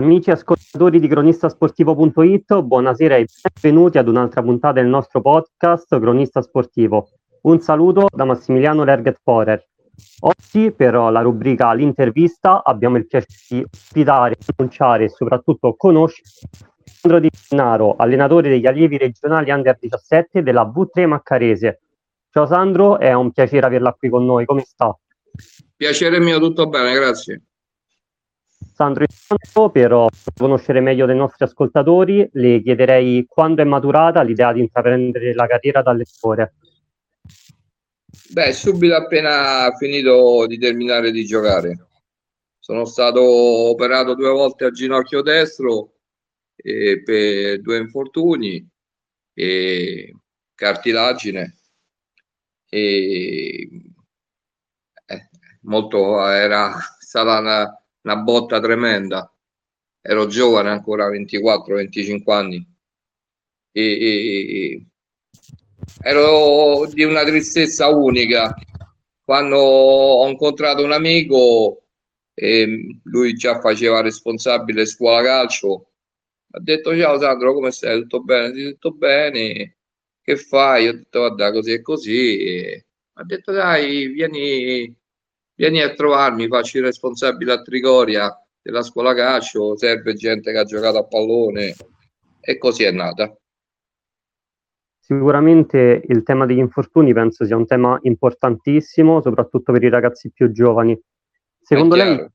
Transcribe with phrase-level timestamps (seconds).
[0.00, 3.26] Amici ascoltatori di cronistasportivo.it, buonasera e
[3.60, 7.10] benvenuti ad un'altra puntata del nostro podcast Cronista Sportivo.
[7.42, 9.62] Un saluto da Massimiliano Lerget Forer.
[10.20, 16.30] Oggi per la rubrica L'intervista abbiamo il piacere di ospitare, annunciare e soprattutto conoscere
[16.82, 21.80] Sandro Di Gennaro, allenatore degli allievi regionali Under 17 della V3 Maccarese.
[22.30, 24.98] Ciao Sandro, è un piacere averla qui con noi, come sta?
[25.76, 27.42] Piacere mio, tutto bene, grazie.
[28.72, 30.06] Sandro, intanto per
[30.36, 35.82] conoscere meglio dei nostri ascoltatori, le chiederei quando è maturata l'idea di intraprendere la carriera
[35.82, 36.54] da lettore.
[38.30, 41.86] Beh, subito appena finito di terminare di giocare.
[42.58, 45.94] Sono stato operato due volte al ginocchio destro
[46.56, 48.66] eh, per due infortuni
[49.34, 50.14] e
[50.54, 51.56] cartilagine
[52.68, 53.68] e
[55.06, 55.28] eh,
[55.62, 59.32] molto era stata una una botta tremenda.
[60.00, 62.66] Ero giovane ancora, 24-25 anni.
[63.72, 64.86] E, e, e,
[66.02, 68.54] ero di una tristezza unica.
[69.22, 71.84] Quando ho incontrato un amico,
[72.34, 75.90] e lui già faceva responsabile scuola calcio,
[76.52, 78.00] ha detto ciao Sandro, come stai?
[78.00, 78.52] Tutto bene?
[78.52, 79.76] Ti tutto bene?
[80.22, 80.88] Che fai?
[80.88, 82.84] Ho detto guarda così e così.
[83.14, 84.99] Ha detto dai, vieni
[85.60, 90.64] vieni a trovarmi, faccio il responsabile a Trigoria della scuola calcio, serve gente che ha
[90.64, 91.74] giocato a pallone
[92.40, 93.36] e così è nata.
[94.98, 100.50] Sicuramente il tema degli infortuni penso sia un tema importantissimo, soprattutto per i ragazzi più
[100.50, 100.98] giovani.
[101.60, 102.26] Secondo lei,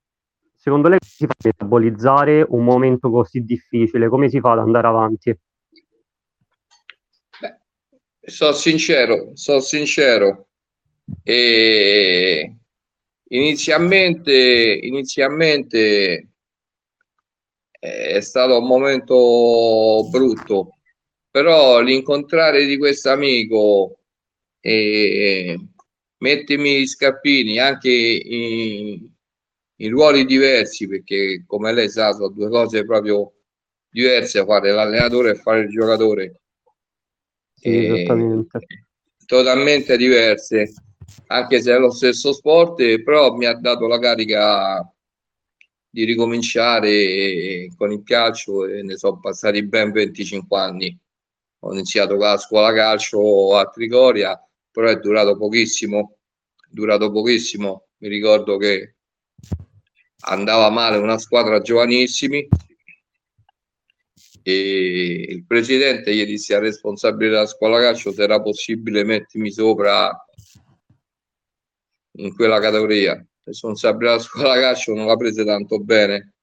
[0.53, 4.07] secondo lei come si fa a metabolizzare un momento così difficile?
[4.07, 5.35] Come si fa ad andare avanti?
[7.39, 7.57] Beh,
[8.19, 10.45] sono sincero, sono sincero.
[11.23, 12.55] E
[13.29, 16.27] Inizialmente, inizialmente
[17.79, 20.77] è stato un momento brutto,
[21.29, 23.99] però l'incontrare di questo amico
[24.59, 25.59] e
[26.17, 29.07] mettermi gli scappini anche in,
[29.77, 33.33] in ruoli diversi, perché come lei sa sono due cose proprio
[33.89, 36.41] diverse, fare l'allenatore e fare il giocatore.
[37.55, 38.59] Sì, esattamente.
[39.25, 40.71] Totalmente diverse
[41.27, 44.93] anche se è lo stesso sport, però mi ha dato la carica
[45.89, 50.99] di ricominciare con il calcio e ne sono passati ben 25 anni.
[51.59, 54.37] Ho iniziato la scuola calcio a Trigoria,
[54.69, 56.17] però è durato pochissimo,
[56.55, 57.87] è durato pochissimo.
[57.99, 58.95] Mi ricordo che
[60.27, 62.47] andava male una squadra giovanissimi
[64.43, 70.24] e il presidente gli disse al responsabile della scuola calcio se era possibile mettermi sopra
[72.17, 73.13] in quella categoria.
[73.13, 76.33] Il responsabile della scuola calcio non la prese tanto bene.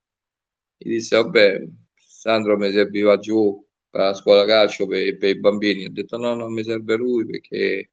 [0.77, 1.63] Gli disse, vabbè,
[1.95, 5.85] Sandro mi serviva giù per la scuola calcio per, per i bambini.
[5.87, 7.91] Ho detto, no, non mi serve lui perché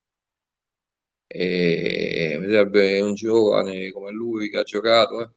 [1.28, 5.22] eh, mi serve un giovane come lui che ha giocato.
[5.22, 5.30] Eh.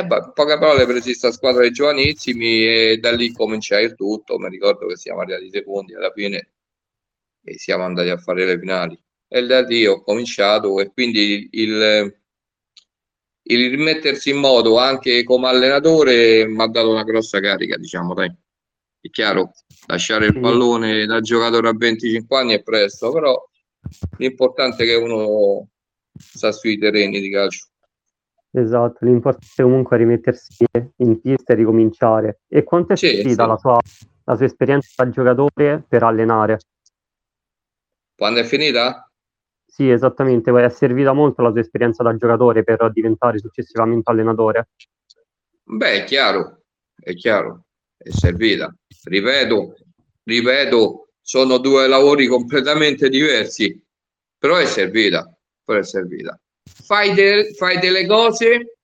[0.00, 4.38] E beh, poche parole presi questa squadra dei giovanissimi e da lì cominciai il tutto.
[4.38, 6.50] Mi ricordo che siamo arrivati secondi alla fine
[7.42, 12.18] e siamo andati a fare le finali e da lì ho cominciato e quindi il,
[13.42, 18.34] il rimettersi in moto anche come allenatore mi ha dato una grossa carica, diciamo, dai.
[19.00, 19.52] È chiaro,
[19.86, 23.40] lasciare il pallone da giocatore a 25 anni è presto, però
[24.16, 25.68] l'importante è che uno
[26.12, 27.68] sta sui terreni di calcio.
[28.50, 30.64] Esatto, l'importante comunque è rimettersi
[30.96, 32.40] in pista e ricominciare.
[32.48, 33.48] E quanto è sì, finita sì.
[33.48, 33.78] la, sua,
[34.24, 36.58] la sua esperienza da giocatore per allenare?
[38.16, 39.07] Quando è finita?
[39.78, 44.70] Sì, esattamente, è servita molto la tua esperienza da giocatore per diventare successivamente allenatore.
[45.62, 46.62] Beh, è chiaro,
[46.96, 47.66] è chiaro,
[47.96, 48.74] è servita.
[49.04, 49.76] Ripeto,
[50.24, 53.80] ripeto, sono due lavori completamente diversi,
[54.36, 56.36] però è servita, però è servita.
[56.64, 58.78] Fai, de- fai delle cose,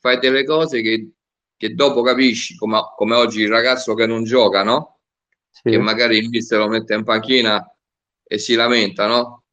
[0.00, 1.12] fai delle cose che,
[1.56, 4.98] che dopo capisci, come, come, oggi il ragazzo che non gioca, no?
[5.48, 5.70] Sì.
[5.70, 7.74] Che magari il mister lo mette in panchina
[8.22, 9.43] e si lamenta, no?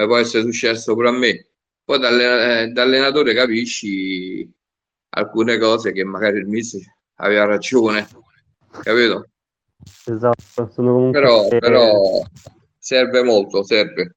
[0.00, 1.46] Come può essere successo pure a me.
[1.84, 4.48] Poi da, eh, allenatore capisci
[5.10, 6.80] alcune cose che magari il mister
[7.16, 8.08] aveva ragione,
[8.82, 9.26] capito?
[10.06, 11.20] Esatto, sono comunque...
[11.20, 12.22] Però, però
[12.78, 14.16] serve molto, serve.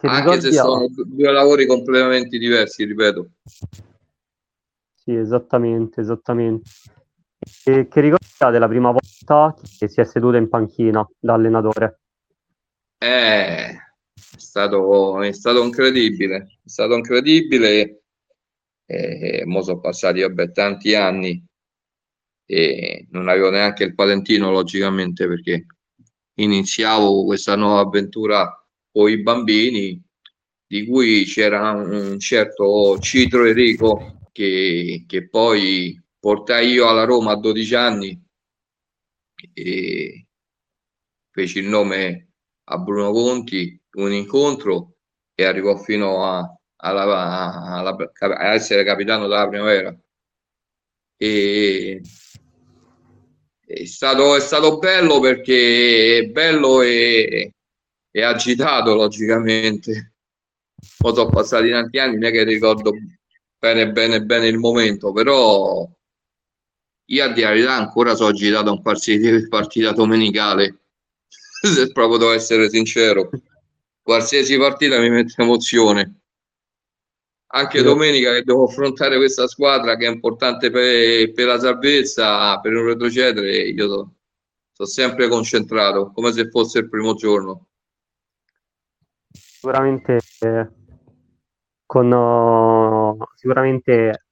[0.00, 3.30] Anche se sono due lavori completamente diversi, ripeto.
[4.94, 6.68] Sì, esattamente, esattamente.
[7.64, 12.00] E che ricorda della prima volta che si è seduto in panchina da allenatore?
[12.98, 13.78] Eh,
[14.38, 18.02] è stato, è stato incredibile, è stato incredibile
[18.86, 21.44] e mo sono passati vabbè, tanti anni
[22.46, 25.66] e non avevo neanche il patentino logicamente perché
[26.36, 28.50] iniziavo questa nuova avventura
[28.90, 30.02] con i bambini
[30.66, 37.36] di cui c'era un certo Citro Enrico che, che poi portai io alla Roma a
[37.36, 38.22] 12 anni
[39.52, 40.26] e
[41.30, 42.28] feci il nome
[42.70, 44.96] a Bruno Conti, un incontro
[45.34, 47.02] e arrivò fino a, alla,
[47.82, 49.96] alla, a essere capitano della primavera.
[51.16, 52.00] E,
[53.66, 57.52] è stato, è stato bello perché è bello e,
[58.10, 60.14] e agitato logicamente.
[60.96, 62.92] Poi sono passati tanti anni, non è che ricordo
[63.58, 65.88] bene bene bene il momento, però
[67.10, 70.78] io a dire ancora sono agitato un qualsiasi partita domenicale,
[71.28, 73.30] se proprio devo essere sincero.
[74.08, 76.20] Qualsiasi partita mi mette emozione
[77.50, 82.72] anche domenica che devo affrontare questa squadra che è importante per, per la salvezza, per
[82.72, 84.14] non retrocedere, io sono,
[84.72, 87.66] sono sempre concentrato, come se fosse il primo giorno.
[89.30, 90.68] Sicuramente eh,
[91.86, 94.26] con, sicuramente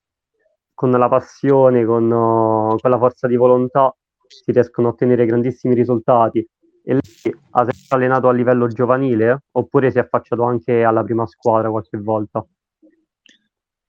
[0.74, 3.94] con la passione, con, uh, con la forza di volontà
[4.28, 6.46] si riescono a ottenere grandissimi risultati.
[6.88, 11.26] E lei ha sempre allenato a livello giovanile oppure si è affacciato anche alla prima
[11.26, 12.46] squadra qualche volta?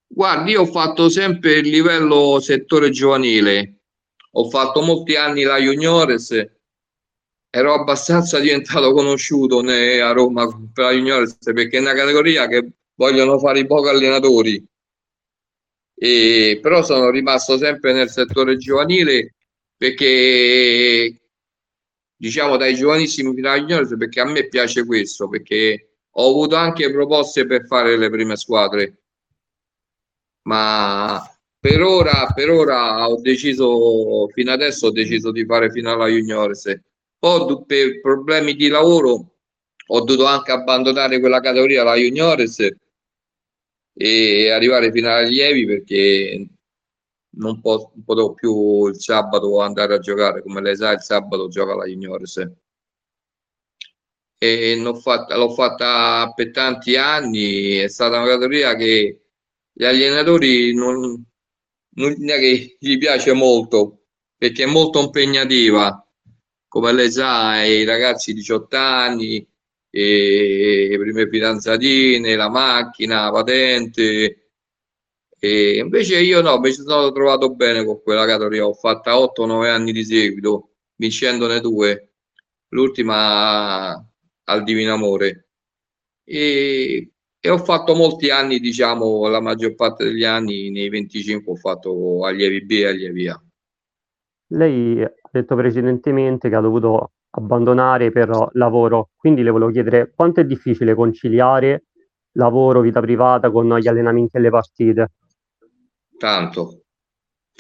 [0.08, 3.82] Guardi, io ho fatto sempre il livello settore giovanile,
[4.32, 6.32] ho fatto molti anni la Juniores,
[7.52, 13.38] ero abbastanza diventato conosciuto a Roma per la Juniores perché è una categoria che vogliono
[13.38, 14.66] fare i pochi allenatori.
[16.00, 19.36] E, però sono rimasto sempre nel settore giovanile
[19.76, 21.16] perché
[22.18, 26.92] diciamo dai giovanissimi fino alla juniores perché a me piace questo perché ho avuto anche
[26.92, 28.98] proposte per fare le prime squadre
[30.48, 31.22] ma
[31.60, 36.80] per ora, per ora ho deciso, fino adesso ho deciso di fare fino alla juniores.
[37.20, 39.36] Poi per problemi di lavoro
[39.88, 42.66] ho dovuto anche abbandonare quella categoria, la juniores,
[43.94, 46.48] e arrivare fino alla allievi perché
[47.38, 51.48] non, po- non potevo più il sabato andare a giocare, come lei sa il sabato
[51.48, 52.50] gioca la juniores.
[54.40, 59.22] E l'ho fatta, l'ho fatta per tanti anni, è stata una categoria che
[59.72, 61.26] gli allenatori non,
[61.96, 64.06] non è che gli piace molto
[64.38, 66.08] perché è molto impegnativa
[66.68, 69.48] come lei sa i ragazzi di 18 anni
[69.90, 74.47] e le prime fidanzatine la macchina la patente
[75.40, 79.92] e invece io no mi sono trovato bene con quella categoria ho fatto 8-9 anni
[79.92, 82.10] di seguito vincendone due
[82.70, 83.94] l'ultima
[84.44, 85.50] al Divino Amore
[86.24, 87.12] e
[87.48, 92.26] e ho fatto molti anni, diciamo, la maggior parte degli anni, nei 25 ho fatto
[92.26, 93.42] allievi B e allievi A.
[94.48, 100.42] Lei ha detto precedentemente che ha dovuto abbandonare per lavoro, quindi le volevo chiedere quanto
[100.42, 101.86] è difficile conciliare
[102.34, 105.12] lavoro, vita privata con gli allenamenti e le partite?
[106.18, 106.86] Tanto,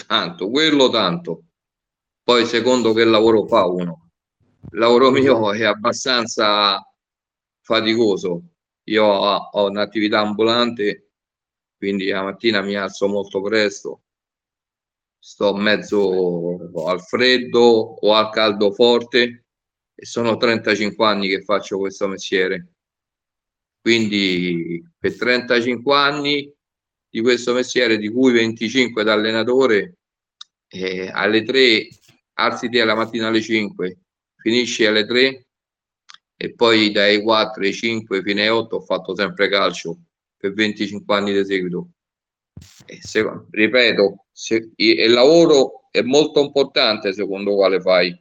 [0.07, 1.43] tanto, quello tanto.
[2.23, 4.09] Poi secondo che lavoro fa uno.
[4.71, 6.81] Il lavoro mio è abbastanza
[7.61, 8.43] faticoso,
[8.85, 11.11] io ho, ho un'attività ambulante,
[11.77, 14.01] quindi la mattina mi alzo molto presto,
[15.19, 16.57] sto mezzo
[16.87, 19.45] al freddo o al caldo forte
[19.93, 22.73] e sono 35 anni che faccio questo mestiere.
[23.81, 26.56] Quindi per 35 anni
[27.09, 29.97] di questo mestiere, di cui 25 da allenatore,
[30.67, 31.87] eh, alle 3
[32.39, 33.97] alziti alla mattina alle 5,
[34.35, 35.47] finisci alle 3
[36.37, 39.97] e poi dai 4 ai 5 fino ai 8 ho fatto sempre calcio
[40.37, 41.89] per 25 anni di seguito.
[42.85, 48.15] E se, ripeto, se, il lavoro è molto importante secondo quale fai.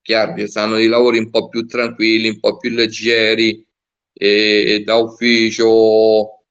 [0.00, 3.64] Chiaro, ci stanno dei lavori un po' più tranquilli, un po' più leggeri,
[4.12, 6.41] e, da ufficio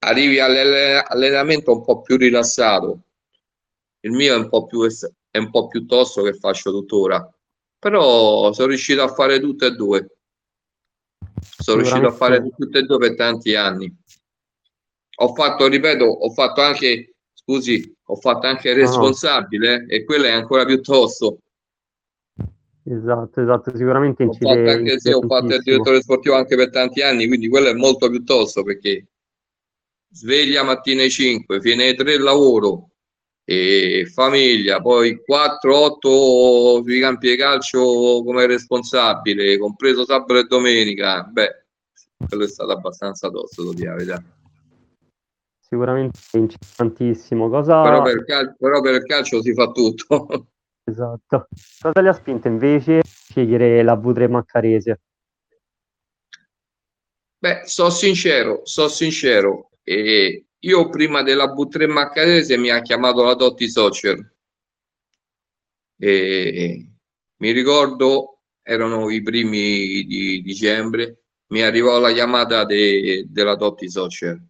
[0.00, 3.00] arrivi all'allenamento un po' più rilassato.
[4.00, 4.86] Il mio è un po' più,
[5.30, 7.26] è un po' più tosto che faccio tuttora
[7.80, 10.18] però sono riuscito a fare tutte e due.
[11.40, 13.92] Sono riuscito a fare tutte e due per tanti anni.
[15.16, 20.66] Ho fatto, ripeto, ho fatto anche, scusi, ho fatto anche responsabile e quello è ancora
[20.66, 21.38] più tosto.
[22.84, 24.50] Esatto, esatto, sicuramente incide.
[24.50, 27.68] Ho fatto anche se ho fatto il direttore sportivo anche per tanti anni, quindi quello
[27.68, 29.06] è molto più tosto perché
[30.10, 32.90] sveglia mattina alle 5, fine alle 3 lavoro,
[33.44, 41.64] e famiglia, poi 4-8 sui campi di calcio come responsabile, compreso sabato e domenica, beh,
[42.28, 44.22] quello è stato abbastanza tosto, lo dire la.
[45.58, 47.48] Sicuramente vince tantissimo.
[47.48, 47.82] Cosa...
[47.82, 50.26] Però, per cal- però per il calcio si fa tutto.
[50.84, 51.48] esatto.
[51.80, 55.00] Cosa le ha spinto invece a scegliere la V3 Maccarese?
[57.38, 59.69] Beh, so sincero, so sincero.
[59.90, 64.24] E io prima della V3 Maccarese mi ha chiamato la Dotti Social.
[65.98, 66.90] E
[67.36, 74.40] mi ricordo, erano i primi di dicembre, mi arrivò la chiamata de- della Dotti Social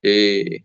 [0.00, 0.64] e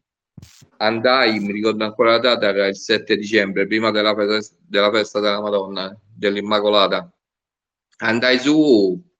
[0.77, 5.19] andai, mi ricordo ancora la data, era il 7 dicembre, prima della, festa della festa
[5.19, 7.11] della Madonna, dell'Immacolata.
[7.97, 9.10] Andai su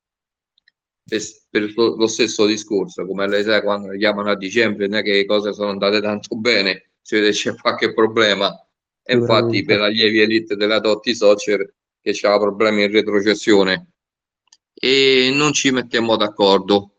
[1.50, 5.26] per, lo stesso discorso, come lei sa, quando chiamano a dicembre non è che le
[5.26, 8.54] cose sono andate tanto bene, si vede c'è qualche problema.
[9.04, 13.94] E infatti per la lievi elite della Totti Socer che c'era problemi in retrocessione
[14.74, 16.98] e non ci mettiamo d'accordo.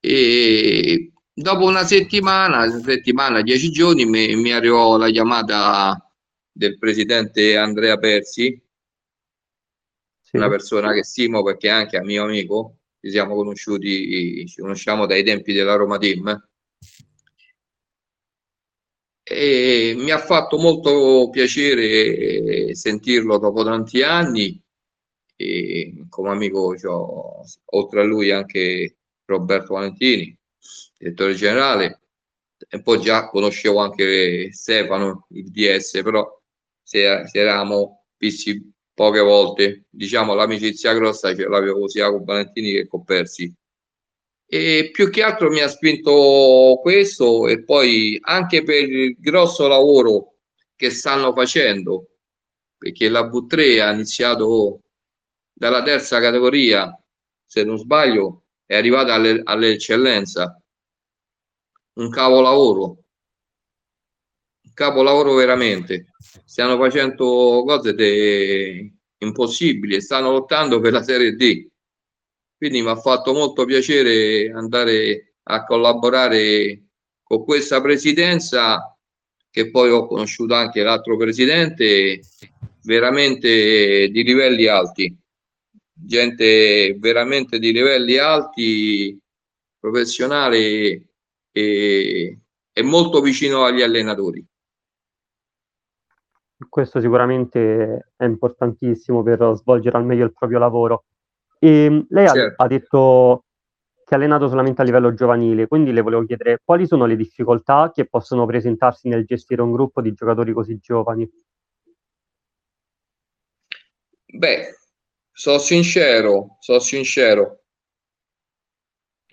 [0.00, 5.96] E Dopo una settimana, una settimana, dieci giorni, mi, mi arrivò la chiamata
[6.50, 8.60] del presidente Andrea Persi,
[10.20, 10.36] sì.
[10.36, 15.22] una persona che stimo perché è anche mio amico, ci siamo conosciuti, ci conosciamo dai
[15.24, 16.48] tempi della Roma Team.
[19.22, 24.60] E mi ha fatto molto piacere sentirlo dopo tanti anni.
[25.36, 26.74] E come amico,
[27.66, 30.36] oltre a lui, anche Roberto Valentini
[30.98, 32.00] direttore generale,
[32.68, 36.26] e poi già conoscevo anche Stefano, il DS, però
[36.82, 42.88] se, se eravamo visti poche volte, diciamo l'amicizia grossa ce l'avevo sia con Valentini che
[42.88, 43.54] con Persi.
[44.44, 50.38] E più che altro mi ha spinto questo e poi anche per il grosso lavoro
[50.74, 52.08] che stanno facendo,
[52.76, 54.80] perché la V3 ha iniziato
[55.52, 56.92] dalla terza categoria,
[57.46, 60.60] se non sbaglio, è arrivata alle, all'eccellenza.
[61.98, 63.04] Un capolavoro,
[64.78, 66.12] capolavoro veramente.
[66.44, 68.92] Stiamo facendo cose de...
[69.18, 71.66] impossibili, stanno lottando per la Serie D.
[72.56, 76.84] Quindi mi ha fatto molto piacere andare a collaborare
[77.24, 78.96] con questa presidenza
[79.50, 82.20] che poi ho conosciuto anche l'altro presidente,
[82.84, 85.12] veramente di livelli alti,
[85.92, 89.18] gente veramente di livelli alti,
[89.80, 91.06] professionale
[91.50, 92.38] e
[92.72, 94.44] è molto vicino agli allenatori.
[96.68, 101.04] Questo sicuramente è importantissimo per svolgere al meglio il proprio lavoro.
[101.58, 102.62] E lei certo.
[102.62, 103.44] ha, ha detto
[104.04, 107.92] che ha allenato solamente a livello giovanile, quindi le volevo chiedere quali sono le difficoltà
[107.94, 111.30] che possono presentarsi nel gestire un gruppo di giocatori così giovani?
[114.24, 114.78] Beh,
[115.30, 117.60] sono sincero, sono sincero.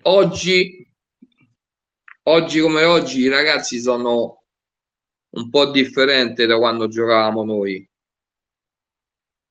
[0.04, 0.86] Oggi
[2.28, 4.45] oggi come oggi i ragazzi sono
[5.36, 7.90] un po' differenti da quando giocavamo noi.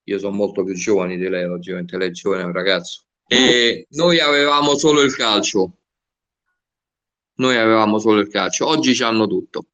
[0.06, 3.04] Io sono molto più giovane di lei, logicamente lei è giovane, è un ragazzo.
[3.26, 5.78] E noi avevamo solo il calcio.
[7.36, 8.66] Noi avevamo solo il calcio.
[8.66, 9.66] Oggi hanno tutto.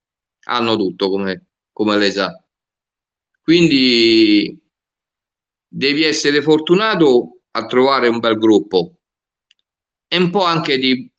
[0.45, 2.33] Hanno tutto, come, come lei sa.
[3.43, 4.59] Quindi
[5.67, 9.01] devi essere fortunato a trovare un bel gruppo
[10.07, 11.11] e un po' anche di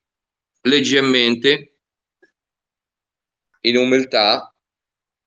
[0.62, 1.80] leggermente
[3.62, 4.51] in umiltà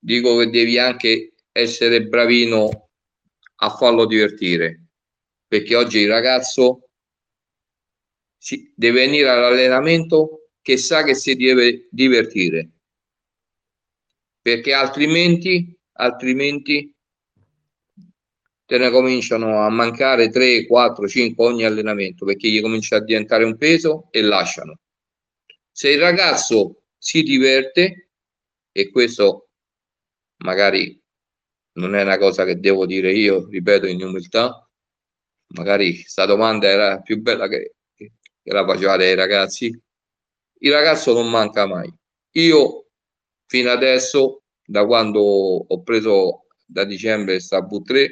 [0.04, 2.90] dico che devi anche essere bravino
[3.56, 4.82] a farlo divertire
[5.46, 6.90] perché oggi il ragazzo
[8.36, 12.68] si, deve venire all'allenamento che sa che si deve divertire
[14.42, 16.92] perché altrimenti altrimenti
[18.66, 23.44] te ne cominciano a mancare 3, 4, 5 ogni allenamento perché gli comincia a diventare
[23.44, 24.80] un peso e lasciano.
[25.70, 28.08] Se il ragazzo si diverte,
[28.76, 29.43] e questo
[30.44, 31.00] magari
[31.76, 34.66] non è una cosa che devo dire io, ripeto in umiltà,
[35.54, 38.12] magari questa domanda era più bella che, che
[38.44, 39.66] la facevate ai ragazzi,
[40.60, 41.92] il ragazzo non manca mai.
[42.32, 42.86] Io
[43.46, 48.10] fino adesso, da quando ho preso da dicembre sta V3,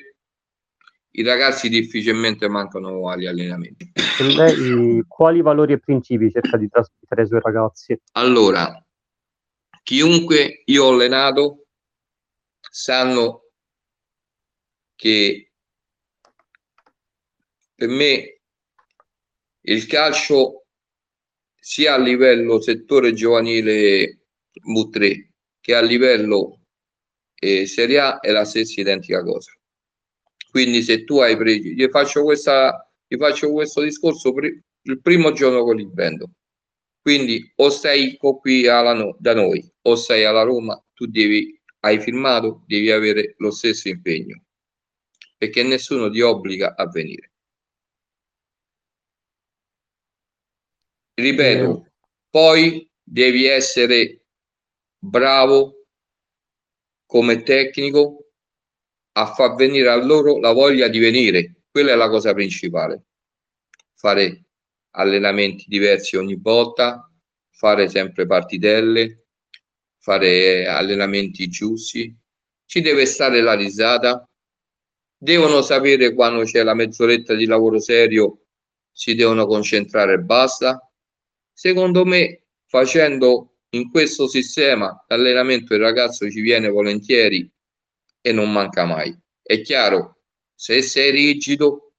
[1.15, 3.93] i ragazzi difficilmente mancano agli allenamenti.
[4.35, 8.01] Lei, quali valori e principi cerca di trasmettere ai suoi ragazzi?
[8.12, 8.85] Allora,
[9.83, 11.62] chiunque io ho allenato
[12.75, 13.50] sanno
[14.97, 15.52] che
[17.75, 18.41] per me
[19.61, 20.64] il calcio
[21.55, 25.29] sia a livello settore giovanile V3
[25.61, 26.61] che a livello
[27.35, 29.52] eh, Serie A è la stessa identica cosa.
[30.50, 35.33] Quindi se tu hai preso, gli faccio, questa, gli faccio questo discorso pr- il primo
[35.33, 36.31] giorno che li prendo.
[37.02, 42.62] Quindi o stai qui alla, da noi o stai alla Roma, tu devi, hai firmato,
[42.67, 44.45] devi avere lo stesso impegno,
[45.37, 47.31] perché nessuno ti obbliga a venire.
[51.15, 51.93] Ripeto,
[52.31, 54.23] poi devi essere
[54.99, 55.87] bravo
[57.05, 58.31] come tecnico
[59.15, 61.62] a far venire a loro la voglia di venire.
[61.71, 63.07] Quella è la cosa principale.
[63.95, 64.45] Fare
[64.93, 67.11] allenamenti diversi ogni volta,
[67.51, 69.22] fare sempre partitelle,
[70.03, 72.15] fare allenamenti giusti.
[72.67, 74.29] Ci deve stare la risata.
[75.17, 78.47] Devono sapere quando c'è la mezz'oretta di lavoro serio,
[78.91, 80.91] si devono concentrare e basta.
[81.53, 87.49] Secondo me, facendo in questo sistema l'allenamento il ragazzo ci viene volentieri
[88.21, 89.17] e non manca mai.
[89.41, 90.23] È chiaro,
[90.55, 91.93] se sei rigido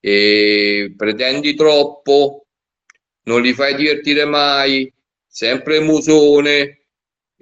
[0.00, 2.46] e pretendi troppo,
[3.24, 4.90] non li fai divertire mai,
[5.26, 6.83] sempre musone,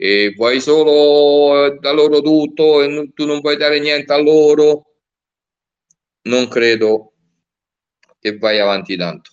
[0.05, 4.95] e vuoi solo da loro tutto e tu non puoi dare niente a loro,
[6.23, 7.13] non credo
[8.19, 9.31] che vai avanti tanto.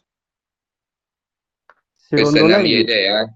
[1.91, 3.21] Secondo Questa è la mia idea.
[3.23, 3.33] Eh?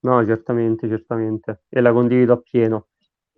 [0.00, 2.88] No, certamente, certamente, e la condivido appieno.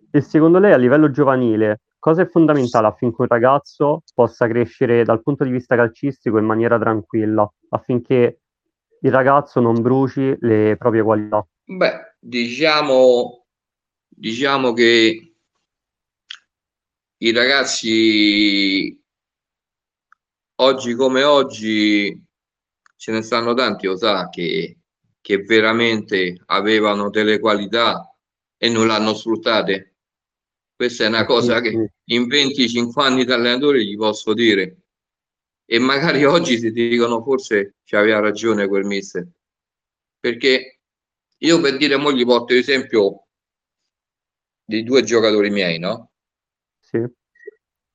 [0.09, 5.21] E secondo lei a livello giovanile cosa è fondamentale affinché un ragazzo possa crescere dal
[5.21, 8.39] punto di vista calcistico in maniera tranquilla, affinché
[9.01, 11.47] il ragazzo non bruci le proprie qualità?
[11.65, 13.45] Beh, diciamo,
[14.07, 15.35] diciamo che
[17.17, 19.01] i ragazzi
[20.55, 22.21] oggi come oggi
[22.95, 24.77] ce ne stanno tanti, lo sa, che,
[25.21, 28.13] che veramente avevano delle qualità
[28.57, 29.93] e non l'hanno sfruttate
[30.75, 34.79] questa è una cosa che in 25 anni da allenatore gli posso dire.
[35.65, 39.25] E magari oggi ti dicono forse ci aveva ragione quel mister.
[40.19, 40.72] Perché
[41.45, 43.27] io per dire, mo gli porto l'esempio
[44.65, 46.11] di due giocatori miei, no?
[46.79, 46.99] Sì.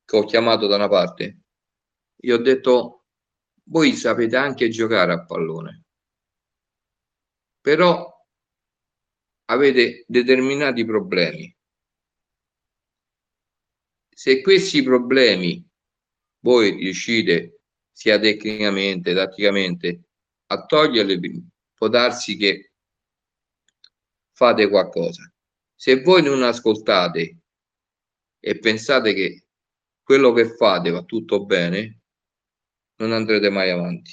[0.05, 1.41] Che ho chiamato da una parte.
[2.23, 3.05] Io ho detto,
[3.65, 5.85] voi sapete anche giocare a pallone.
[7.61, 8.17] Però
[9.47, 11.55] avete determinati problemi
[14.19, 15.65] se questi problemi
[16.41, 17.61] voi riuscite
[17.93, 20.09] sia tecnicamente, tatticamente
[20.47, 22.68] a toglierli, può darsi che
[24.39, 25.29] fate qualcosa.
[25.75, 27.39] Se voi non ascoltate
[28.39, 29.47] e pensate che
[30.01, 32.03] quello che fate va tutto bene,
[32.99, 34.13] non andrete mai avanti.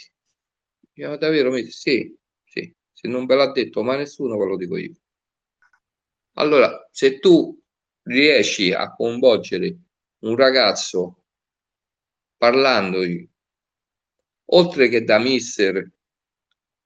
[0.93, 2.11] Io davvero sì,
[2.43, 4.95] sì, se non ve l'ha detto mai nessuno, ve lo dico io.
[6.37, 7.61] Allora, se tu
[8.01, 9.77] riesci a coinvolgere
[10.21, 11.23] un ragazzo
[12.35, 13.29] parlandogli,
[14.45, 15.87] oltre che da mister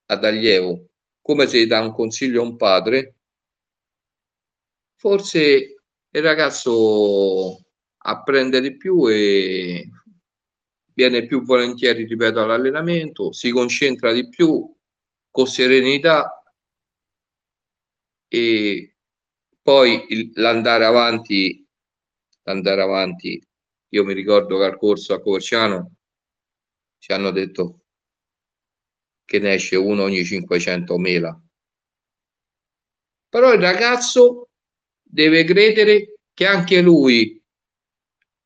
[0.08, 0.90] ad allievo,
[1.22, 3.19] come se dà un consiglio a un padre,
[5.00, 5.82] forse
[6.12, 7.58] il ragazzo
[8.00, 9.90] apprende di più e
[10.94, 14.76] viene più volentieri, ripeto, all'allenamento, si concentra di più
[15.32, 16.44] con serenità
[18.28, 18.96] e
[19.62, 21.66] poi l'andare avanti
[22.44, 23.42] andare avanti.
[23.92, 25.96] Io mi ricordo che al corso a Coverciano
[26.98, 27.86] ci hanno detto
[29.24, 31.40] che ne esce uno ogni 500 mela.
[33.30, 34.49] Però il ragazzo
[35.12, 37.42] deve credere che anche lui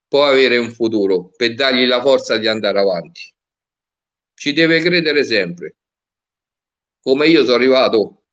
[0.08, 3.21] può avere un futuro per dargli la forza di andare avanti.
[4.34, 5.76] Ci deve credere sempre.
[7.02, 8.23] Come io sono arrivato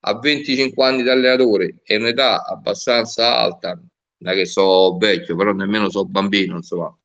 [0.00, 3.82] a 25 anni da allenatore e un'età abbastanza alta,
[4.18, 6.96] è che so vecchio, però nemmeno so bambino, insomma,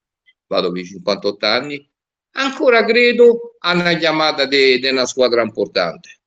[0.47, 1.91] vado per 58 anni,
[2.33, 6.18] ancora credo a una chiamata di una squadra importante.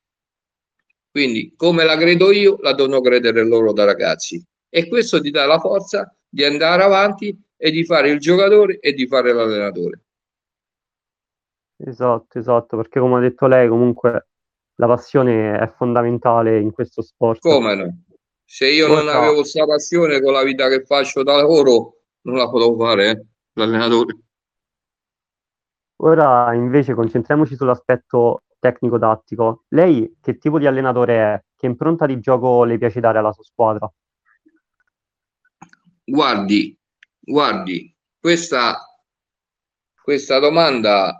[1.13, 4.43] Quindi, come la credo io, la devono credere loro da ragazzi.
[4.67, 8.93] E questo ti dà la forza di andare avanti e di fare il giocatore e
[8.93, 10.01] di fare l'allenatore.
[11.85, 14.27] Esatto, esatto, perché come ha detto lei, comunque
[14.77, 17.41] la passione è fondamentale in questo sport.
[17.41, 18.03] Come no?
[18.43, 22.49] Se io non avevo questa passione con la vita che faccio da lavoro, non la
[22.49, 24.17] potevo fare, eh, l'allenatore.
[25.97, 29.65] Ora invece concentriamoci sull'aspetto tecnico-tattico.
[29.69, 31.43] Lei che tipo di allenatore è?
[31.57, 33.91] Che impronta di gioco le piace dare alla sua squadra?
[36.05, 36.77] Guardi,
[37.19, 38.79] guardi, questa,
[40.01, 41.17] questa domanda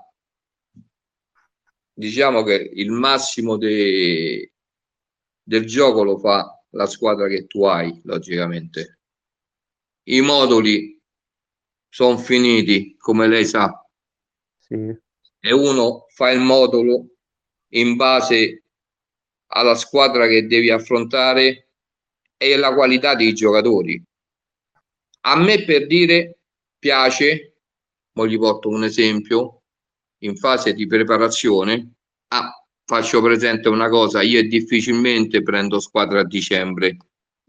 [1.91, 4.53] diciamo che il massimo de,
[5.41, 8.99] del gioco lo fa la squadra che tu hai, logicamente.
[10.03, 10.99] I moduli
[11.89, 13.85] sono finiti, come lei sa.
[14.59, 14.75] Sì.
[15.39, 17.12] E uno fa il modulo
[17.73, 18.63] in base
[19.47, 21.69] alla squadra che devi affrontare
[22.37, 24.01] e la qualità dei giocatori.
[25.25, 26.39] A me per dire
[26.77, 27.55] piace,
[28.13, 29.61] mo gli porto un esempio,
[30.23, 31.93] in fase di preparazione,
[32.29, 32.51] ah,
[32.85, 36.97] faccio presente una cosa, io difficilmente prendo squadra a dicembre,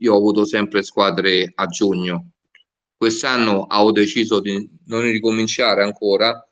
[0.01, 2.31] io ho avuto sempre squadre a giugno.
[2.97, 6.47] Quest'anno ho deciso di non ricominciare ancora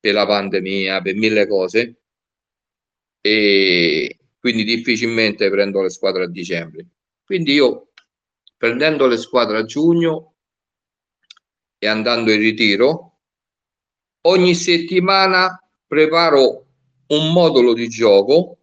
[0.00, 2.03] per la pandemia, per mille cose,
[3.26, 6.86] e quindi difficilmente prendo le squadre a dicembre.
[7.24, 7.88] Quindi io
[8.58, 10.34] prendendo le squadre a giugno
[11.78, 13.20] e andando in ritiro,
[14.26, 16.66] ogni settimana preparo
[17.06, 18.58] un modulo di gioco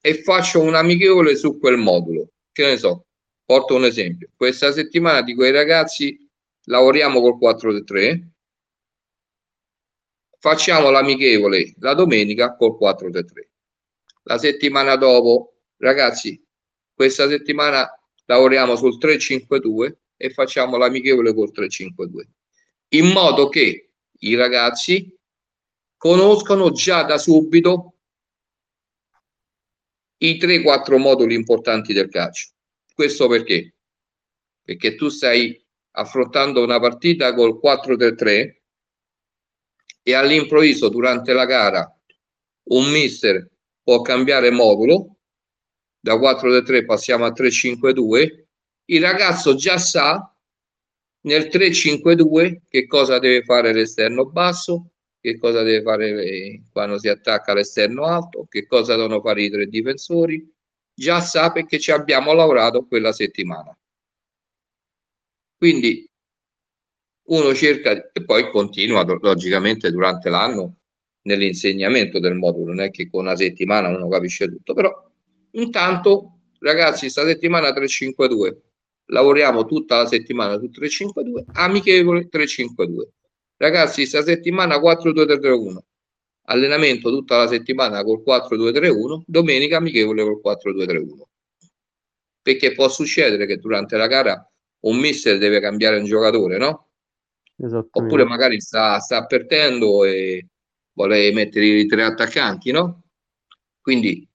[0.00, 2.32] e faccio un amichevole su quel modulo.
[2.50, 3.06] Che ne so,
[3.44, 4.30] porto un esempio.
[4.34, 6.28] Questa settimana di quei ragazzi
[6.64, 8.26] lavoriamo col 4-3,
[10.40, 13.49] facciamo l'amichevole la domenica col 4-3.
[14.22, 16.42] La settimana dopo, ragazzi,
[16.94, 17.88] questa settimana
[18.26, 22.22] lavoriamo sul 3-5-2 e facciamo l'amichevole col 3-5-2,
[22.90, 25.16] in modo che i ragazzi
[25.96, 27.94] conoscono già da subito
[30.18, 32.50] i 3-4 moduli importanti del calcio.
[32.94, 33.74] Questo perché?
[34.62, 35.58] Perché tu stai
[35.92, 38.56] affrontando una partita col 4-3
[40.02, 42.00] e all'improvviso durante la gara
[42.64, 43.49] un mister
[43.90, 45.16] può cambiare modulo.
[45.98, 48.44] Da 4-3 passiamo a 3-5-2
[48.90, 50.32] il ragazzo già sa
[51.22, 57.52] nel 3-5-2 che cosa deve fare l'esterno basso che cosa deve fare quando si attacca
[57.52, 60.48] l'esterno alto che cosa devono fare i tre difensori.
[60.94, 63.76] Già sa perché ci abbiamo lavorato quella settimana.
[65.56, 66.08] Quindi
[67.28, 70.79] uno cerca e poi continua logicamente durante l'anno
[71.22, 74.90] nell'insegnamento del modulo, non è che con una settimana uno capisce tutto, però
[75.52, 78.62] intanto ragazzi sta settimana 352
[79.06, 83.10] lavoriamo tutta la settimana su 352 amichevole 352
[83.56, 85.84] ragazzi sta settimana 4231
[86.46, 91.28] allenamento tutta la settimana col 4231 domenica amichevole col 4231
[92.42, 96.86] perché può succedere che durante la gara un mister deve cambiare un giocatore no?
[97.90, 100.46] Oppure magari sta, sta perdendo e
[101.00, 103.02] vuole mettere i tre attaccanti, no?
[103.80, 104.28] Quindi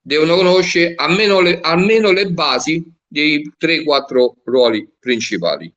[0.00, 5.72] devono conoscere almeno le, almeno le basi dei 3-4 ruoli principali.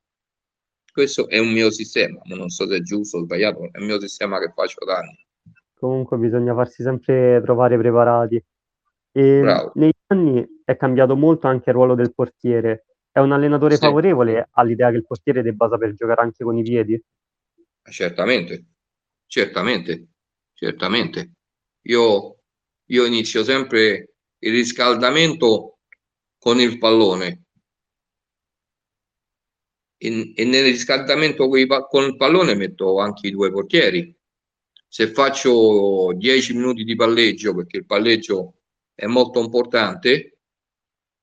[0.91, 3.85] Questo è un mio sistema, ma non so se è giusto o sbagliato, è il
[3.85, 5.25] mio sistema che faccio da anni.
[5.73, 8.43] Comunque bisogna farsi sempre trovare preparati.
[9.15, 12.85] E negli anni è cambiato molto anche il ruolo del portiere.
[13.11, 13.81] È un allenatore sì.
[13.81, 17.03] favorevole all'idea che il portiere debba saper giocare anche con i piedi?
[17.89, 18.65] Certamente,
[19.33, 20.09] certamente,
[20.53, 21.31] certamente.
[21.87, 22.37] Io,
[22.85, 25.79] io inizio sempre il riscaldamento
[26.37, 27.45] con il pallone
[29.97, 34.15] e, nel riscaldamento con, il pallone metto anche i due portieri.
[34.87, 38.59] Se faccio 10 minuti di palleggio, perché il palleggio
[38.93, 40.37] è molto importante,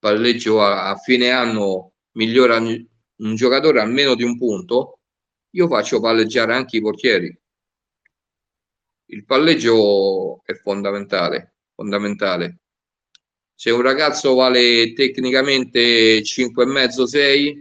[0.01, 4.99] palleggio a, a fine anno migliora un giocatore a meno di un punto,
[5.51, 7.40] io faccio palleggiare anche i portieri.
[9.13, 12.61] Il palleggio è fondamentale, fondamentale.
[13.53, 17.61] Se un ragazzo vale tecnicamente 5,5-6,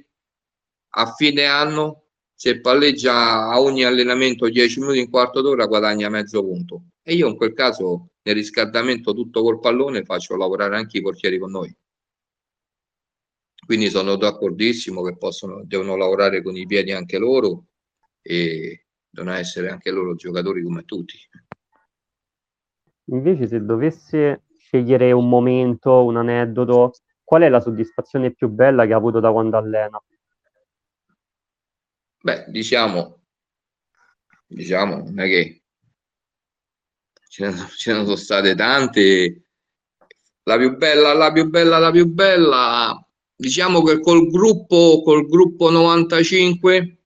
[0.92, 2.04] a fine anno,
[2.36, 6.84] se palleggia a ogni allenamento 10 minuti in quarto d'ora, guadagna mezzo punto.
[7.02, 11.40] E io in quel caso, nel riscaldamento tutto col pallone, faccio lavorare anche i portieri
[11.40, 11.76] con noi.
[13.66, 17.66] Quindi sono d'accordissimo che possono, devono lavorare con i piedi anche loro
[18.22, 21.18] e devono essere anche loro giocatori come tutti.
[23.06, 26.94] Invece se dovesse scegliere un momento, un aneddoto,
[27.24, 30.02] qual è la soddisfazione più bella che ha avuto da quando allena?
[32.22, 33.22] Beh, diciamo,
[34.46, 35.64] diciamo, non è che
[37.30, 39.44] ce ne, ce ne sono state tante.
[40.44, 45.70] La più bella, la più bella, la più bella diciamo che col gruppo, col gruppo
[45.70, 46.99] 95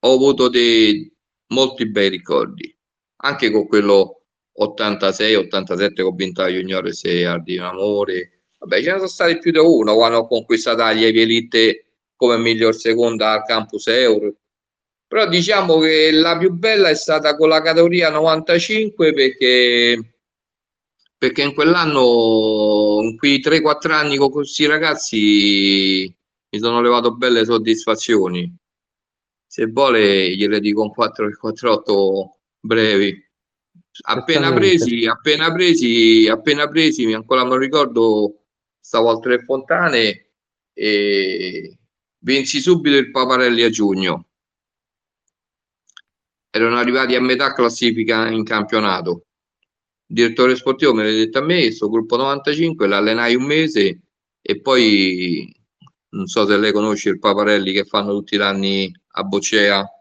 [0.00, 1.10] ho avuto dei
[1.48, 2.74] molti bei ricordi,
[3.22, 4.22] anche con quello
[4.58, 8.42] 86-87 che ho vinto la Junior 6 di Amore.
[8.58, 11.84] Vabbè, ce ne sono stati più di uno quando ho conquistato la Lievi Elite
[12.16, 14.34] come miglior seconda al Campus Euro.
[15.06, 20.12] Però diciamo che la più bella è stata con la categoria 95 perché
[21.18, 26.14] perché in quell'anno, in quei 3-4 anni con questi ragazzi,
[26.50, 28.54] mi sono levato belle soddisfazioni.
[29.50, 32.28] Se vuole, gliele dico un 4-4-8
[32.60, 33.26] brevi.
[34.02, 38.42] appena presi, appena presi, appena presi, mi ancora lo ricordo,
[38.78, 40.28] stavo al Tre Fontane
[40.74, 41.78] e
[42.18, 44.26] vinsi subito il Paparelli a giugno.
[46.50, 49.24] Erano arrivati a metà classifica in campionato.
[50.08, 54.00] Il direttore sportivo me l'ha detto a me, questo gruppo 95, l'allenai un mese
[54.42, 55.54] e poi
[56.10, 59.92] non so se lei conosce il Paparelli che fanno tutti gli anni a Boccea.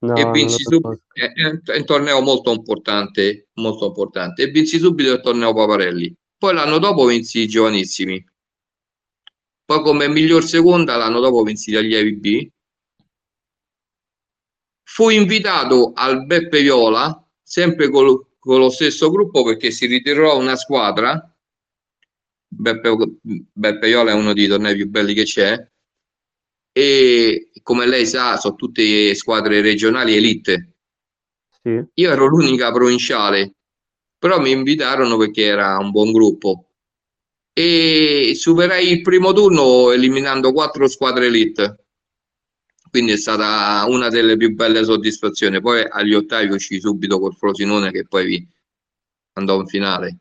[0.00, 4.42] No, e vinci subito è, è, un torneo molto importante molto importante.
[4.42, 6.14] E vinsi subito il torneo Paparelli.
[6.36, 8.24] Poi l'anno dopo vinsi i giovanissimi.
[9.64, 12.48] Poi come miglior seconda l'anno dopo vinsi gli allievi B.
[14.84, 20.56] Fu invitato al Beppe Viola sempre con, con lo stesso gruppo perché si ritirò una
[20.56, 21.32] squadra
[22.48, 22.96] Beppe,
[23.52, 25.68] Beppe Iola è uno dei tornei più belli che c'è.
[26.72, 30.72] E come lei sa sono tutte squadre regionali elite.
[31.60, 31.84] Sì.
[31.94, 33.54] io ero l'unica provinciale
[34.18, 36.70] però mi invitarono perché era un buon gruppo.
[37.52, 41.84] E superai il primo turno eliminando quattro squadre elite.
[42.90, 45.60] Quindi è stata una delle più belle soddisfazioni.
[45.60, 48.46] Poi agli ottavi uscì subito col Frosinone che poi
[49.34, 50.18] andò in finale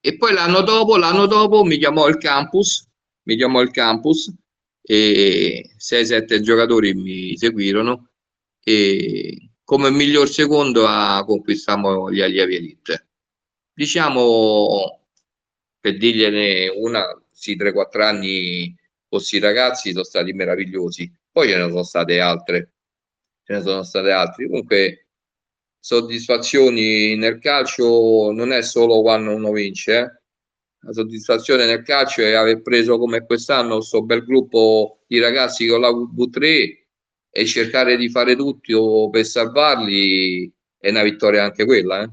[0.00, 2.86] e, poi l'anno dopo, l'anno dopo mi chiamò il campus,
[3.22, 4.32] mi chiamò il campus
[4.82, 8.10] e 6-7 giocatori mi seguirono
[8.64, 13.08] e come miglior secondo a, conquistammo gli allievi elite.
[13.72, 15.02] Diciamo,
[15.78, 18.74] per dirgliene una, sì, 3-4 anni
[19.06, 22.72] questi ragazzi sono stati meravigliosi, poi ce ne sono state altre,
[23.44, 24.46] ce ne sono state altre.
[24.46, 25.07] Comunque
[25.80, 30.20] soddisfazioni nel calcio non è solo quando uno vince, eh.
[30.80, 35.80] la soddisfazione nel calcio è aver preso come quest'anno questo bel gruppo di ragazzi con
[35.80, 36.76] la V3
[37.30, 42.02] e cercare di fare tutto per salvarli è una vittoria anche quella.
[42.02, 42.10] Eh.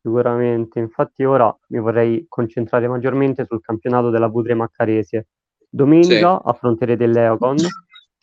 [0.00, 5.28] Sicuramente, infatti ora mi vorrei concentrare maggiormente sul campionato della V3 Maccarese.
[5.68, 6.48] Domenica sì.
[6.48, 7.56] affronterete l'Eocon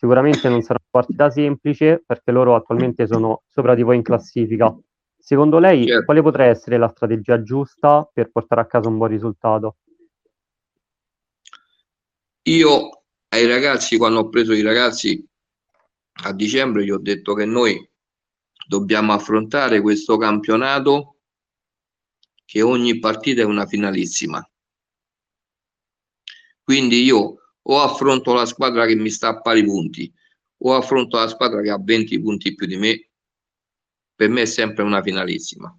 [0.02, 4.76] Sicuramente non sarà una partita semplice perché loro attualmente sono sopra di voi in classifica.
[5.16, 6.06] Secondo lei, certo.
[6.06, 9.76] quale potrebbe essere la strategia giusta per portare a casa un buon risultato?
[12.48, 15.24] Io ai ragazzi, quando ho preso i ragazzi
[16.24, 17.88] a dicembre, gli ho detto che noi
[18.66, 21.18] dobbiamo affrontare questo campionato
[22.44, 24.44] che ogni partita è una finalissima.
[26.60, 30.12] Quindi io o affronto la squadra che mi sta a pari punti
[30.64, 33.10] o affronto la squadra che ha 20 punti più di me,
[34.14, 35.76] per me è sempre una finalissima.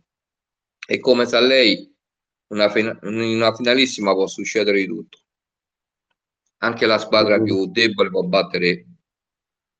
[0.85, 1.89] E come sa lei,
[2.47, 5.19] una, in una finalissima può succedere di tutto.
[6.57, 8.85] Anche la squadra più debole può battere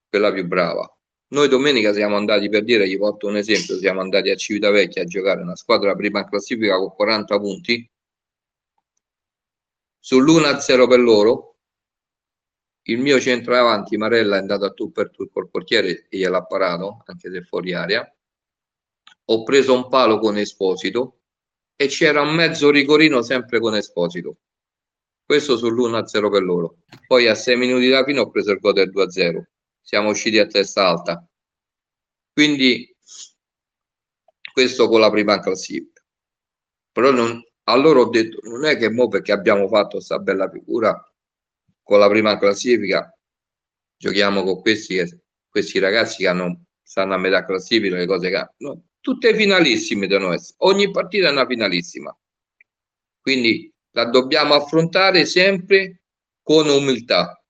[0.09, 0.89] quella più brava.
[1.33, 5.05] Noi domenica siamo andati, per dire, gli porto un esempio, siamo andati a Civitavecchia a
[5.05, 7.91] giocare una squadra prima in classifica con 40 punti,
[9.99, 11.52] sull'1-0 per loro,
[12.83, 17.03] il mio centravanti Marella è andato a tu per tu col portiere e gliel'ha parato,
[17.05, 18.13] anche se fuori aria.
[19.25, 21.19] Ho preso un palo con Esposito
[21.75, 24.37] e c'era un mezzo rigorino sempre con Esposito.
[25.25, 26.79] Questo sull'1-0 per loro.
[27.07, 29.43] Poi a 6 minuti da fine ho preso il gol del 2-0.
[29.81, 31.25] Siamo usciti a testa alta.
[32.33, 32.93] Quindi
[34.51, 36.03] questo con la prima classifica.
[36.91, 41.12] Però non, allora ho detto, non è che mo perché abbiamo fatto questa bella figura
[41.83, 43.13] con la prima classifica
[43.97, 45.01] giochiamo con questi,
[45.47, 50.33] questi ragazzi che hanno, stanno a metà classifica, le cose che no, tutte finalissime devono
[50.33, 52.17] essere, ogni partita è una finalissima.
[53.21, 56.01] Quindi la dobbiamo affrontare sempre
[56.41, 57.41] con umiltà.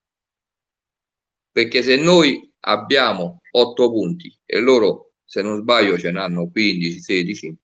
[1.51, 7.57] Perché se noi abbiamo 8 punti e loro, se non sbaglio, ce n'hanno 15, 16,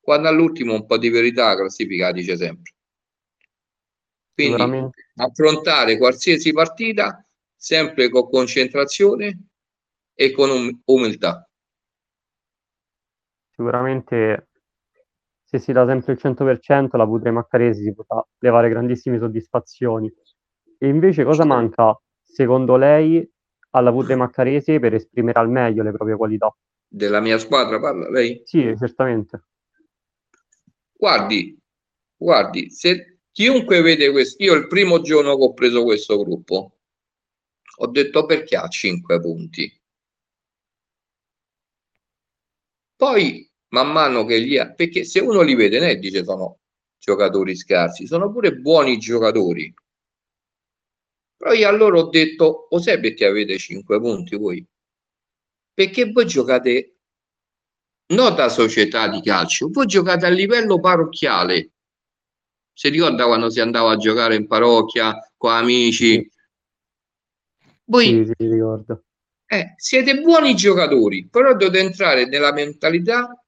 [0.00, 2.72] quando all'ultimo un po' di verità la classifica dice sempre.
[4.48, 7.24] Quindi affrontare qualsiasi partita
[7.54, 9.48] sempre con concentrazione
[10.14, 11.48] e con um- umiltà.
[13.50, 14.48] Sicuramente
[15.44, 20.10] se si dà sempre il 100% la V3 Maccaresi si potrà levare grandissime soddisfazioni.
[20.78, 21.54] E invece cosa certo.
[21.54, 23.28] manca secondo lei
[23.70, 26.54] alla V3 Maccaresi per esprimere al meglio le proprie qualità?
[26.86, 28.42] Della mia squadra parla lei?
[28.44, 29.42] Sì, certamente.
[30.92, 31.58] Guardi,
[32.16, 36.78] guardi, se Chiunque vede questo, io il primo giorno che ho preso questo gruppo,
[37.76, 39.80] ho detto perché ha 5 punti.
[42.96, 46.58] Poi, man mano che li ha, perché se uno li vede, ne dice sono
[46.98, 49.72] giocatori scarsi, sono pure buoni giocatori.
[51.36, 54.66] Però io allora ho detto, o sai perché avete 5 punti voi?
[55.72, 56.96] Perché voi giocate
[58.08, 61.70] non da società di calcio, voi giocate a livello parrocchiale.
[62.80, 66.26] Si ricorda quando si andava a giocare in parrocchia con amici?
[67.84, 69.04] Voi Sì, sì, ricordo.
[69.44, 73.38] eh, siete buoni giocatori, però dovete entrare nella mentalità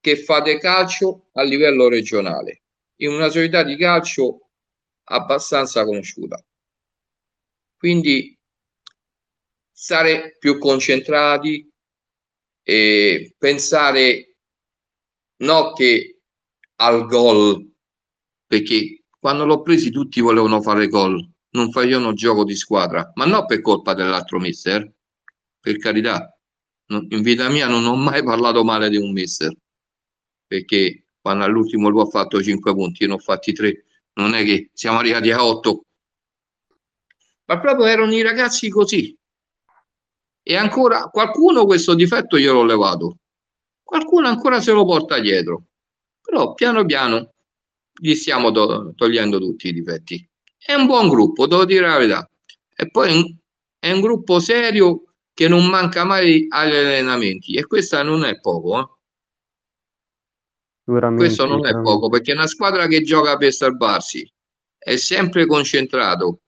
[0.00, 2.62] che fate calcio a livello regionale,
[3.02, 4.48] in una società di calcio
[5.08, 6.42] abbastanza conosciuta.
[7.76, 8.34] Quindi
[9.70, 11.70] stare più concentrati
[12.62, 14.36] e pensare
[15.40, 16.20] no che
[16.76, 17.74] al gol,
[18.46, 23.46] perché quando l'ho presi tutti volevano fare gol, non facevano gioco di squadra, ma non
[23.46, 24.90] per colpa dell'altro mister,
[25.58, 26.30] per carità.
[26.88, 29.52] In vita mia non ho mai parlato male di un mister,
[30.46, 34.44] perché quando all'ultimo lui ha fatto 5 punti, io ne ho fatti 3, non è
[34.44, 35.84] che siamo arrivati a 8,
[37.46, 39.16] ma proprio erano i ragazzi così.
[40.42, 43.16] E ancora qualcuno questo difetto gliel'ho levato,
[43.82, 45.64] qualcuno ancora se lo porta dietro,
[46.20, 47.32] però piano piano
[47.98, 50.28] gli stiamo to- togliendo tutti i difetti.
[50.56, 52.30] È un buon gruppo, devo dire la verità.
[52.74, 53.36] E poi
[53.78, 58.78] è un- gruppo serio che non manca mai agli allenamenti e questo non è poco,
[58.80, 58.94] eh.
[61.16, 64.30] Questo non è poco perché una squadra che gioca per salvarsi
[64.78, 66.42] è sempre concentrato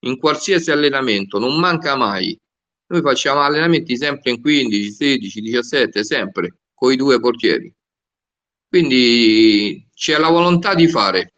[0.00, 2.38] in qualsiasi allenamento, non manca mai.
[2.90, 7.72] Noi facciamo allenamenti sempre in 15, 16, 17, sempre con i due portieri.
[8.68, 11.32] Quindi c'è la volontà di fare.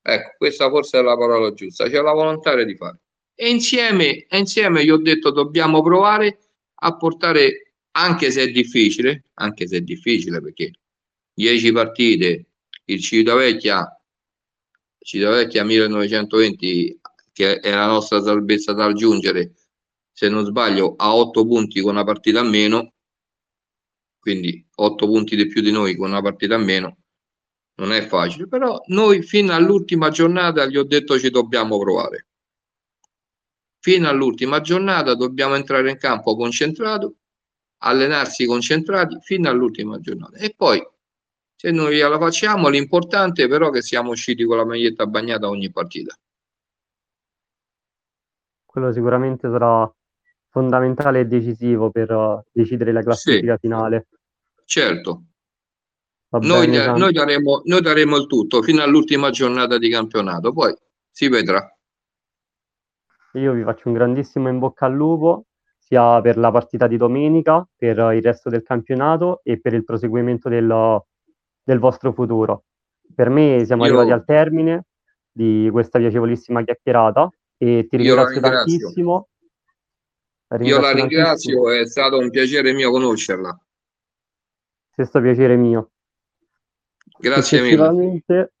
[0.00, 3.00] Ecco, questa forse è la parola giusta, c'è la volontà di fare.
[3.34, 6.38] E insieme, insieme gli ho detto dobbiamo provare
[6.80, 10.72] a portare, anche se è difficile, anche se è difficile perché
[11.34, 12.46] 10 partite,
[12.86, 14.00] il Civitavecchia,
[14.98, 17.00] Civitavecchia 1920,
[17.32, 19.52] che è la nostra salvezza da raggiungere,
[20.10, 22.94] se non sbaglio, a 8 punti con una partita a meno,
[24.28, 26.98] quindi 8 punti di più di noi con una partita a meno,
[27.76, 32.26] non è facile, però noi fino all'ultima giornata gli ho detto ci dobbiamo provare.
[33.80, 37.14] Fino all'ultima giornata dobbiamo entrare in campo concentrato,
[37.78, 40.36] allenarsi concentrati fino all'ultima giornata.
[40.36, 40.86] E poi,
[41.56, 45.70] se noi gliela facciamo, l'importante è però che siamo usciti con la maglietta bagnata ogni
[45.70, 46.14] partita.
[48.66, 49.90] Quello sicuramente sarà
[50.50, 54.08] fondamentale e decisivo per uh, decidere la classifica finale.
[54.68, 55.22] Certo,
[56.42, 56.98] noi, bene, da- Sam?
[56.98, 60.74] noi daremo, noi daremo il tutto fino all'ultima giornata di campionato, poi
[61.10, 61.66] si vedrà.
[63.32, 65.46] Io vi faccio un grandissimo in bocca al lupo,
[65.78, 70.50] sia per la partita di domenica, per il resto del campionato e per il proseguimento
[70.50, 71.02] del,
[71.62, 72.64] del vostro futuro.
[73.14, 74.84] Per me siamo Io- arrivati al termine
[75.32, 78.78] di questa piacevolissima chiacchierata e ti ringrazio ringrazio.
[78.78, 79.28] tantissimo.
[80.60, 81.06] Io la tantissimo.
[81.08, 83.62] ringrazio, è stato un piacere mio conoscerla.
[84.98, 85.90] Stesso piacere mio.
[87.20, 87.76] Grazie mille.
[87.76, 88.52] Successivamente,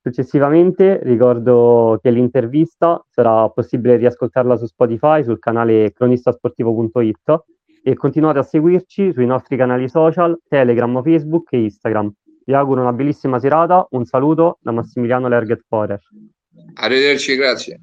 [0.00, 7.42] successivamente ricordo che l'intervista sarà possibile riascoltarla su Spotify, sul canale cronistasportivo.it
[7.82, 12.12] e continuate a seguirci sui nostri canali social, Telegram, Facebook e Instagram.
[12.44, 16.00] Vi auguro una bellissima serata, un saluto da Massimiliano Lerget Forer.
[16.74, 17.80] Arrivederci, grazie.